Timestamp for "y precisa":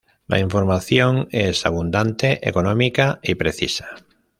3.21-3.87